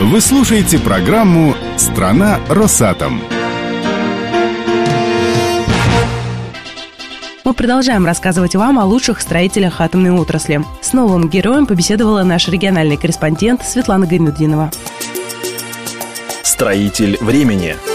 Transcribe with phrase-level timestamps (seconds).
[0.00, 3.20] Вы слушаете программу «Страна Росатом».
[7.44, 10.62] Мы продолжаем рассказывать вам о лучших строителях атомной отрасли.
[10.80, 14.70] С новым героем побеседовала наш региональный корреспондент Светлана Гайнудинова.
[16.44, 17.74] Строитель времени–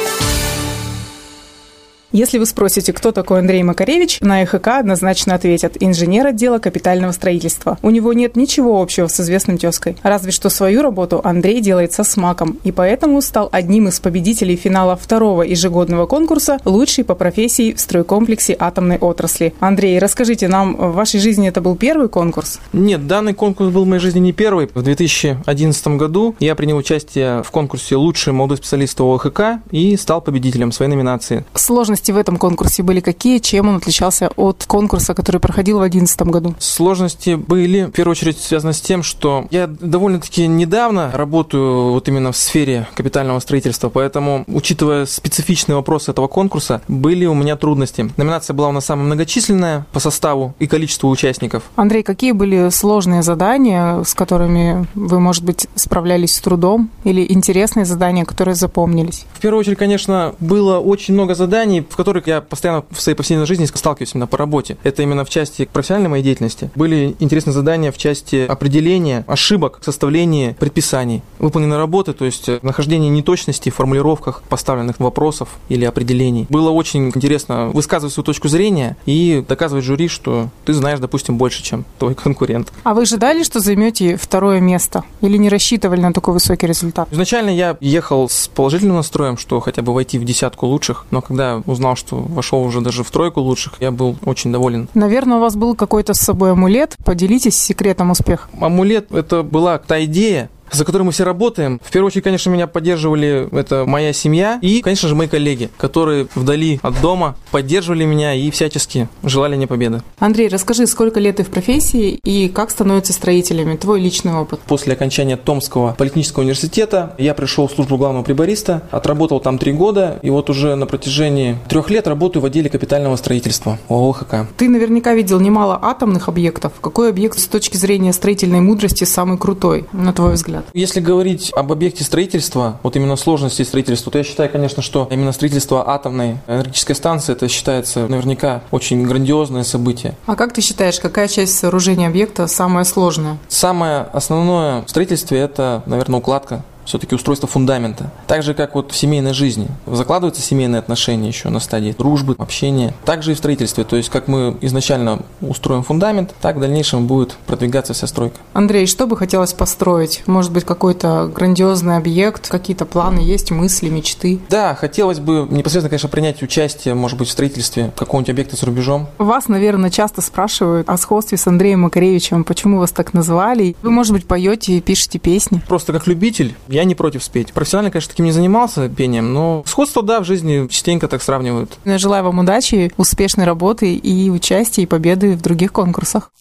[2.14, 7.80] если вы спросите, кто такой Андрей Макаревич, на ИХК однозначно ответят– инженер отдела капитального строительства.
[7.82, 9.98] У него нет ничего общего с известным тезкой.
[10.04, 14.96] Разве что свою работу Андрей делает со смаком, и поэтому стал одним из победителей финала
[14.96, 19.56] второго ежегодного конкурса «Лучший по профессии в стройкомплексе атомной отрасли».
[19.60, 22.60] Андрей, расскажите нам, в вашей жизни это был первый конкурс?
[22.74, 24.70] Нет, данный конкурс был в моей жизни не первый.
[24.72, 30.72] В 2011 году я принял участие в конкурсе «Лучший молодой специалист ОХК» и стал победителем
[30.72, 31.44] своей номинации.
[31.56, 33.40] Сложность сложности в этом конкурсе были какие?
[33.40, 36.56] Чем он отличался от конкурса, который проходил в 2011 году?
[36.60, 42.32] Сложности были, в первую очередь, связаны с тем, что я довольно-таки недавно работаю вот именно
[42.32, 48.10] в сфере капитального строительства, поэтому, учитывая специфичные вопросы этого конкурса, были у меня трудности.
[48.18, 51.64] Номинация была у нас самая многочисленная по составу и количеству участников.
[51.76, 57.86] Андрей, какие были сложные задания, с которыми вы, может быть, справлялись с трудом, или интересные
[57.86, 59.26] задания, которые запомнились?
[59.34, 63.46] В первую очередь, конечно, было очень много заданий, в которых я постоянно в своей повседневной
[63.46, 64.78] жизни сталкиваюсь именно по работе.
[64.84, 66.72] Это именно в части профессиональной моей деятельности.
[66.76, 73.72] Были интересные задания в части определения ошибок, составления предписаний, выполненной работы, то есть нахождение неточностей
[73.72, 76.48] в формулировках поставленных вопросов или определений.
[76.50, 81.62] Было очень интересно высказывать свою точку зрения и доказывать жюри, что ты знаешь, допустим, больше,
[81.62, 82.74] чем твой конкурент.
[82.84, 85.04] А вы ожидали, что займете второе место?
[85.22, 87.08] Или не рассчитывали на такой высокий результат?
[87.12, 91.62] Изначально я ехал с положительным настроем, что хотя бы войти в десятку лучших, но когда
[91.66, 94.88] узнал узнал, что вошел уже даже в тройку лучших, я был очень доволен.
[94.94, 96.96] Наверное, у вас был какой-то с собой амулет.
[97.04, 98.48] Поделитесь секретом успеха.
[98.60, 101.80] Амулет– это была та идея, за которой мы все работаем.
[101.84, 106.28] В первую очередь, конечно, меня поддерживали это моя семья и, конечно же, мои коллеги, которые
[106.36, 110.02] вдали от дома поддерживали меня и всячески желали мне победы.
[110.20, 113.76] Андрей, расскажи, сколько лет ты в профессии и как становятся строителями?
[113.76, 114.60] Твой личный опыт.
[114.68, 120.20] После окончания Томского политехнического университета я пришел в службу главного прибориста, отработал там три года
[120.22, 124.48] и вот уже на протяжении трех лет работаю в отделе капитального строительства ООХК.
[124.58, 126.74] Ты наверняка видел немало атомных объектов.
[126.82, 130.63] Какой объект с точки зрения строительной мудрости самый крутой, на твой взгляд?
[130.64, 130.76] Взгляд?
[130.76, 135.32] Если говорить об объекте строительства, вот именно сложности строительства, то я считаю, конечно, что именно
[135.32, 140.16] строительство атомной энергетической станции, это считается наверняка очень грандиозное событие.
[140.26, 143.38] А как ты считаешь, какая часть сооружения объекта самая сложная?
[143.48, 148.12] Самое основное в строительстве– это, наверное, укладка все-таки устройство фундамента.
[148.28, 149.68] Так же, как вот в семейной жизни.
[149.86, 152.94] Закладываются семейные отношения еще на стадии дружбы, общения.
[153.06, 153.84] Также и в строительстве.
[153.84, 158.38] То есть, как мы изначально устроим фундамент, так в дальнейшем будет продвигаться вся стройка.
[158.54, 160.24] Андрей, что бы хотелось построить?
[160.26, 162.50] Может быть, какой-то грандиозный объект?
[162.50, 164.40] Какие-то планы есть, мысли, мечты?
[164.50, 169.08] Да, хотелось бы непосредственно, конечно, принять участие, может быть, в строительстве какого-нибудь объекта за рубежом.
[169.18, 172.44] Вас, наверное, часто спрашивают о сходстве с Андреем Макаревичем.
[172.44, 173.76] Почему вас так назвали?
[173.82, 175.62] Вы, может быть, поете и пишете песни?
[175.68, 177.54] Просто как любитель я не против спеть.
[177.54, 181.78] Профессионально, конечно, таким не занимался пением, но сходство, да, в жизни частенько так сравнивают.
[181.86, 186.32] Я желаю вам удачи, успешной работы и участия и победы в других конкурсах.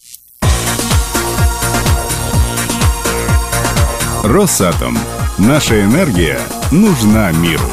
[4.23, 4.97] Росатом.
[5.37, 6.39] Наша энергия
[6.71, 7.69] нужна миру.